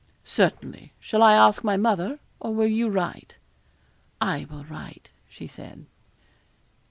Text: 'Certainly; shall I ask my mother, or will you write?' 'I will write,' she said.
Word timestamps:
'Certainly; 0.23 0.93
shall 0.99 1.21
I 1.21 1.35
ask 1.35 1.63
my 1.63 1.77
mother, 1.77 2.17
or 2.39 2.55
will 2.55 2.65
you 2.65 2.89
write?' 2.89 3.37
'I 4.19 4.47
will 4.49 4.63
write,' 4.63 5.11
she 5.29 5.45
said. 5.45 5.85